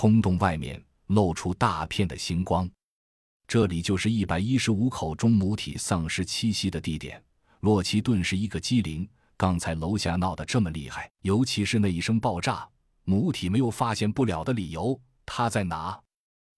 [0.00, 2.70] 空洞外面露出大片的星光。
[3.48, 7.20] 这里就是一百一十五口中母体丧失气息的地点。
[7.62, 12.64] 洛奇顿时一个机灵，刚才楼下闹得这么厉害，尤其是那一声爆炸，
[13.02, 14.96] 母体没有发现不了的理由。
[15.26, 16.00] 他在哪？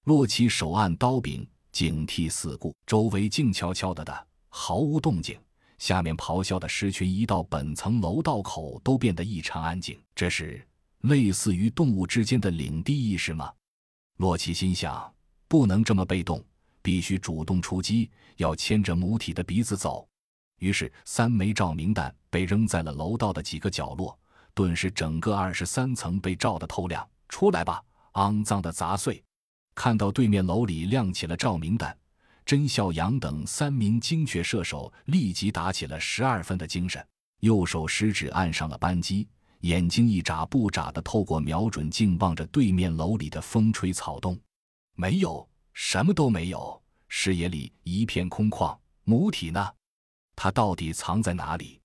[0.05, 5.41] 洛奇手按刀柄，警惕四顾，周围静悄悄的的，毫无动静。
[5.79, 9.99] 下面咆哮的狮群一到本层楼道口，都变得异常安静。
[10.15, 10.63] 这是
[11.03, 13.53] 类似于动物之间的领地意识吗？
[14.17, 15.13] 洛奇心想，
[15.49, 16.45] 不能这么被动。
[16.83, 20.09] 必须主动出击，要牵着母体的鼻子走。
[20.61, 24.19] 于是，三枚照明弹被扔在了楼道的几个角落，
[24.55, 27.07] 顿时整个二十三层被照得透亮。
[27.29, 27.83] 出来吧，
[28.15, 29.23] 肮脏的杂碎！
[29.75, 31.95] 看到对面楼里亮起了照明弹，
[32.47, 37.07] 甄孝阳等三名精确射手立即打起了十二分的精神，
[37.41, 39.29] 右手食指按上了扳机，
[39.61, 44.39] 眼睛一眨不眨地透过瞄准镜望着对面楼里的风吹草动，
[44.95, 45.49] 没有。
[45.73, 48.77] 什么都没有，视野里一片空旷。
[49.05, 49.73] 母体呢？
[50.37, 51.81] 它到底藏在哪里？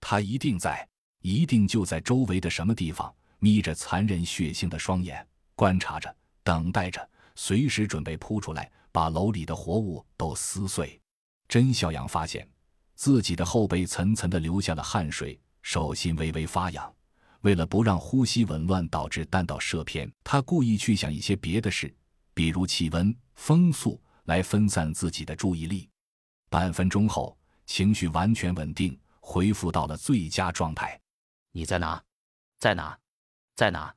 [0.00, 0.86] 它一定在，
[1.20, 3.14] 一定就在周围的什么地方。
[3.38, 11.00] 眯着残忍血腥的双眼，观察着，等待着，随时准备扑出来，把楼里的活物都撕碎。
[11.48, 12.46] 甄小阳发现
[12.94, 16.94] 自己的后背层层的流下了汗水，手心微微发痒。
[17.42, 21.94] 为了不让呼吸紊乱导致弹道射偏，他故意去想一些别的事。
[22.34, 25.88] 比如气温、风速来分散自己的注意力。
[26.48, 30.98] 半分钟后，情绪完全稳定，恢复到了最佳状态。
[31.52, 32.02] 你在哪？
[32.58, 32.96] 在哪？
[33.56, 33.94] 在哪？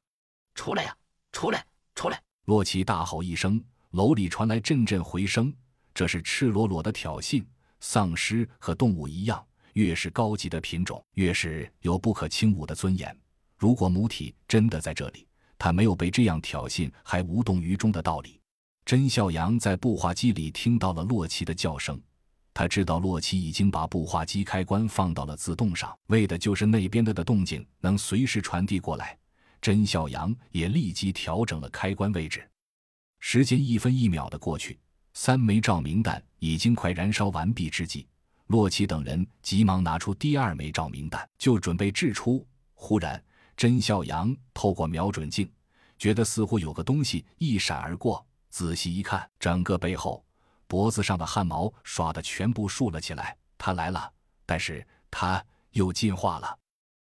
[0.55, 0.95] 出来呀！
[1.31, 1.65] 出来！
[1.95, 2.21] 出来！
[2.45, 5.53] 洛奇大吼一声，楼里传来阵阵回声。
[5.93, 7.45] 这是赤裸裸的挑衅。
[7.79, 13.15] 丧尸和动物一样，越是高级的品种，越是有不可轻侮的尊严。
[13.63, 15.25] 如果母体真的在这里，
[15.57, 18.41] 他没有被这样挑衅还无动于衷的道理。
[18.83, 21.97] 甄孝阳在步话机里听到了洛奇的叫声，
[22.53, 29.17] 他知道洛奇已经把步话机开关放到了自动上，为的就是那边的的动静能随时传递过来。
[29.61, 32.45] 甄孝阳也立即调整了开关位置。
[33.21, 34.77] 时间一分一秒的过去，
[35.13, 38.05] 三枚照明弹已经快燃烧完毕之际，
[38.47, 42.45] 洛奇等人急忙拿出第二枚照明弹，就准备掷出。
[42.73, 43.23] 忽然，
[43.55, 45.49] 甄孝阳透过瞄准镜，
[45.97, 48.25] 觉得似乎有个东西一闪而过。
[48.49, 50.23] 仔细一看，整个背后、
[50.67, 53.37] 脖子上的汗毛唰的全部竖了起来。
[53.57, 54.11] 他来了，
[54.45, 56.57] 但是他又进化了。